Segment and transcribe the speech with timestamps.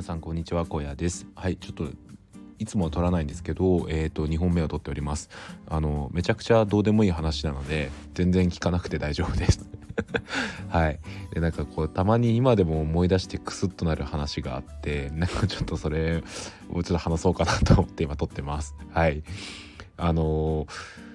[0.00, 0.64] 皆さんこんにちは。
[0.64, 1.26] 小屋です。
[1.34, 1.84] はいちょっと
[2.58, 5.28] いつもは撮らないんですけどえっ、ー、と2本目を撮っております。
[5.68, 9.68] あのめちゃくちゃどうでもいい話なので全然聞かなくて大丈夫です。
[10.70, 11.00] はい。
[11.34, 16.24] でなんかこうたまに今でも思い出してクスッとなる話があってなんかちょっとそれ
[16.70, 18.74] をちょっと話そうかなと思って今撮ってます。
[18.92, 19.22] はい。
[19.98, 21.09] あのー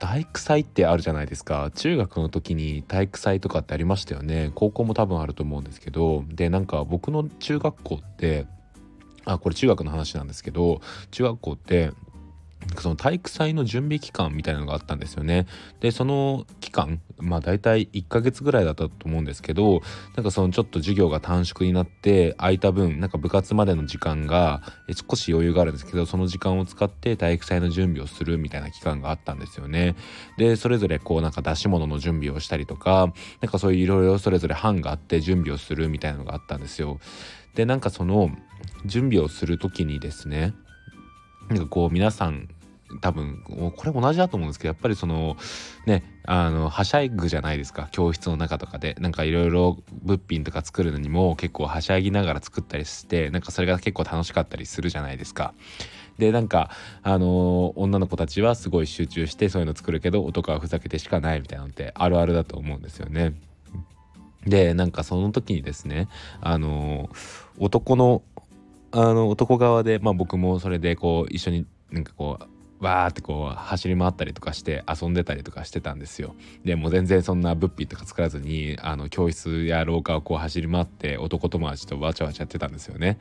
[0.00, 1.70] 体育祭ってあるじゃないですか。
[1.74, 4.52] 中学の時に体育祭とかってありましたよね。
[4.54, 6.24] 高校も多分あると思うんですけど。
[6.28, 8.46] でなんか僕の中学校って
[9.24, 11.92] あこれ中学の話なんですけど中学校って
[12.78, 15.46] その体育祭の準備期間みたいなのがあったんですよね。
[15.80, 19.80] でその期間まあ大体1ヶ月ぐらいだったと思うんですけど
[20.16, 24.62] なんかそのちょっと授業が短縮になって空いた分なんか部活までの時間が
[25.10, 29.94] 少し余裕があるんですけどその時間を使って体育祭の準備をするみたいな期間があったんですよね。
[30.36, 36.98] でそれぞれこうなんか出し物の準備をしたりとかなんかそういういろいろそれぞれ班があって準備をするみたいなのがあったんですよ。
[37.54, 38.30] でなんかその
[38.84, 40.52] 準備をする時にですね
[41.48, 42.48] なんかこう皆さん
[43.00, 43.42] 多分
[43.76, 45.36] これ同じだと思うんですけどやっぱりその
[45.86, 55.54] ねあのはしゃぐじゃないですか教室の中とかでなんかいろいろ物品とか作るのにも結構はしゃぎながら作ったりしてなんかそれが結構楽しかったりするじゃないですか。
[56.18, 56.70] でなんか
[57.02, 63.34] あのー、女の子たちはすごい集中してそういうの作るけど男はふざけてしかないみたいなのってあるあるだと思うんですよね。
[64.46, 66.08] でなんかその時にですね
[66.40, 67.16] あのー、
[67.58, 68.22] 男の
[68.92, 76.34] あの男側で、まあ、僕もそれでこう一緒になんかこうわーってこう走り回ったりとかして遊んでたりとかしてたんですよ。
[76.64, 83.18] でも全然そんな物品とか作らずにあの教室や廊下をこう走り回って男友達とわちゃわちゃやってたんですよね。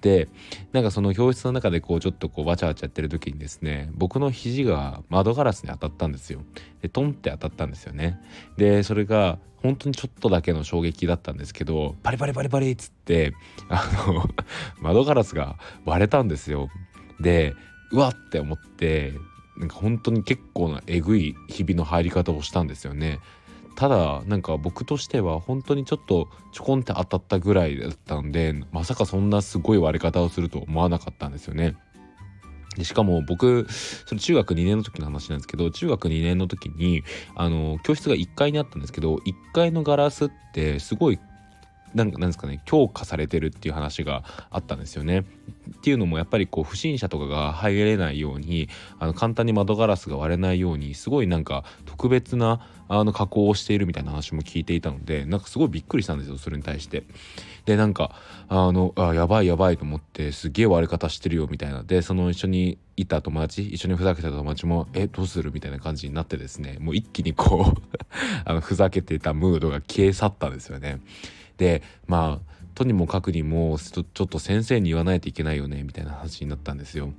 [0.00, 0.28] で
[0.72, 6.42] なんかその教室の中でこうちょっとこうわちゃわちゃやってる時にですね僕の肘が窓ガラスに当たったんですよ。
[6.80, 8.20] でトンって当たったんですよね。
[8.56, 13.32] でそれが本当にちょっとだけの衝撃だったんですけどパリパリパリパリっつって
[13.68, 14.28] あの
[14.80, 16.68] 窓ガラスが割れたんですよ。
[17.20, 17.54] で
[17.92, 19.14] うわって思って
[19.56, 23.20] なんか本当に結構なえぐいひびの入り方をしたんですよね。
[23.74, 31.76] ただなんか僕としては本当にちょっとちょこんって当たったぐらいだったんでまさかそんなすごい割れ方をすると思わなかったんですよね。
[32.76, 37.02] でしかも僕それ中学2年の時の話なんですけど中学2年の時に
[37.34, 39.20] あの教室が1階にあったんですけど1
[39.52, 41.18] 階のガラスってすごい
[41.94, 45.20] なんかなんですかね強化されてるっていう話があったんですよね。
[45.20, 57.04] っていうのもやっぱりこう不審者とかが入れないようにあの簡単に窓ガラスが割れないようにすごいなんか特別なあの加工をしているみたいな話も聞いていたのでなんかすごいびっくりしたんですよそれに対して。
[57.64, 58.14] でなんか
[58.48, 67.82] あのあやばいやばいと思ってすげえ割れ方してるよみたいなでその一緒にいた友達一緒にふざけた友達も「えどうする?」みたいな感じになってですねもう一気にこう
[68.44, 71.00] あのふざけてたムードが消え去ったんですよね。
[71.56, 77.12] でまあとにもかくにもちょっと先生に言わないといけないよねみたいな話になったんですよ。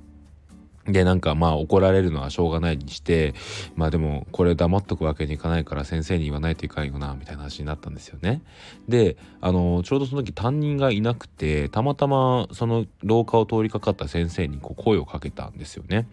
[0.86, 3.34] でなんかまあ怒られるのはしょうがないにして
[3.74, 8.42] まあでもこれ黙っとくわけにいかないから先生に言わないといかんよなみたいな話になったんですよね。
[8.86, 16.06] であのちょうどその時担任がいなくてたまたまその廊下を通りかかった先生にこう声をかけたんですよね。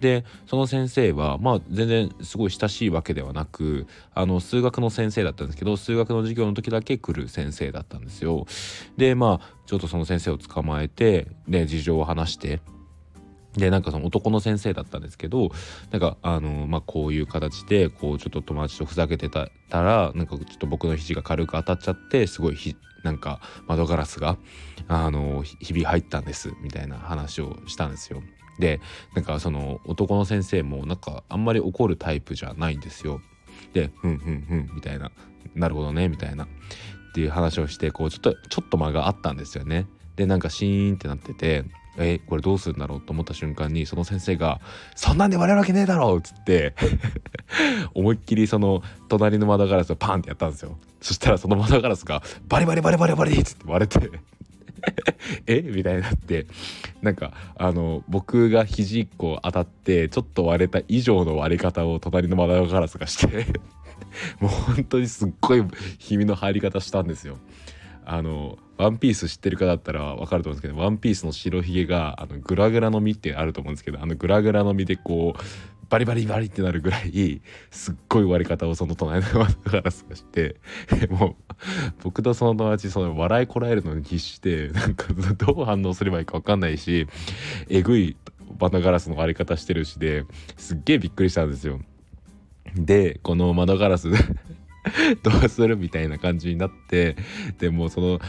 [0.00, 8.46] でその先生はまあ全然すごい親しいわけではなくあの数学の先生だったんですけど数学の授業の時だけ来る先生だったんですよ。
[8.96, 12.60] でまあちょっとその先生を捕まえてで事情を話して
[13.56, 15.50] でなんかその男の先生だったんですけど
[15.90, 24.38] なんかあのまあこういう形でこうちょっと友達とふざけてたらなんかちょっと僕の肘が軽く当たっちゃってすごいひなんか窓ガラスが
[24.88, 28.22] あのひび入ったんですみたいな話をしたんですよ。
[28.58, 28.80] で
[29.14, 33.20] なんかその男の先生もなんかあんまり怒るタイプじゃないんですよ。
[33.72, 35.10] で「ふんふんふん」みたいな
[35.54, 36.48] 「なるほどね」みたいなっ
[37.14, 39.86] ていう話をしてこうちょっとちょっと間があったんですよね。
[40.16, 41.64] でなんかシーンってなってて
[41.98, 44.60] えこれどうするんだろうと思った瞬間にその先生が
[44.96, 46.74] 「そんなんで割れるわけねえだろ!」っつって
[47.94, 54.10] 思いっきりその隣の窓ガラスをパンってやったんですよそしたらその窓ガラスがバリバリバリバリバリっつって割れて
[55.46, 55.62] え？
[55.62, 56.46] みたいになって
[57.02, 63.46] なんかあの僕が肘1個当たってちょっと割れた以上の割れ方を隣の窓ガラスがして
[64.40, 65.64] もう本当にすっごい
[65.98, 67.38] ひみの入り方したんですよ。
[68.04, 75.40] あのワンピース知ってる方だったら分かると思うんですけどワンピースの白ひげがあのグラグラの実ってあると思うんですけどあのグラグラの実でこう
[75.92, 80.56] バリバリバリってなるぐらいすっごい割り方をその隣のガラスがして
[81.10, 81.54] もう
[82.02, 87.06] 僕とその友達その笑いこらえるのに必死でなんかどう反応すればいいか分かんないし
[87.68, 88.16] えぐい
[88.58, 90.24] 窓ガラスの割り方してるしで
[90.56, 91.78] すっげえびっくりしたんですよ。
[92.74, 94.08] でこの窓ガラス
[95.22, 97.16] どうするみたいな感じになって
[97.58, 98.20] でもその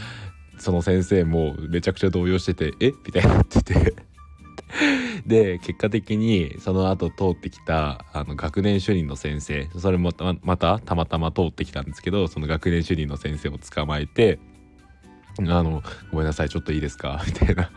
[0.58, 2.92] その先生もめちゃくちゃ動揺してて「え？
[3.04, 3.94] みたいになってて。
[5.26, 10.10] で結果的にその後通ってきたあの学年主任の先生それも
[10.42, 14.38] またたまたま通ってきたんですけどその学年主任の先生を捕まえて
[15.38, 17.70] 「あのごめんなさいちょっといいですか」 みたいな。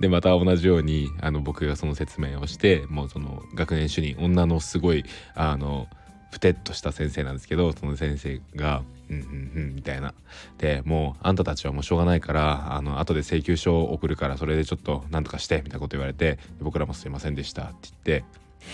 [0.00, 5.04] でまた同じようにあの僕がその説明をしてもうその学年主任女のすごい
[5.36, 5.86] あの
[6.32, 10.14] ふてっとした先生なんですけどその先生が「うんうんうん」みたいな
[10.58, 18.24] でもうあんたたちはもうしょうがないからあの後で請求書を送るからそれでちょっと何とかしてみたいなこと言われて僕らもすいませんでしたって言って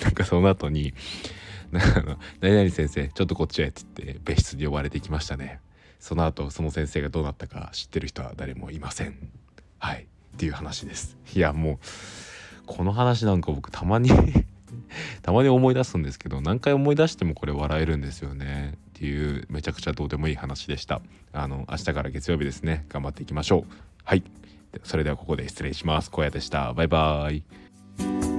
[0.05, 0.95] なんかその後に
[2.41, 5.61] 「何々先生ちょっとこっちへ」って言って別室に呼ばれてきましたね
[5.99, 9.17] その後その先生がどうなったか知ってる人は誰もいません
[9.79, 11.79] はいっていう話ですいやもう
[12.67, 14.11] この話なんか僕たまに
[15.23, 21.01] たまに思い出すんですけど何回思い出してもこれ笑えるんですよねっていうめちゃくちゃどうでもいい話でした。
[21.33, 22.87] あの明日から月曜日ですね。
[22.89, 23.73] 頑張っていきましょう。
[24.05, 24.23] はい。
[24.85, 26.11] それではここで失礼します。
[26.13, 26.73] 小屋でした。
[26.73, 27.43] バイバー
[28.29, 28.32] イ。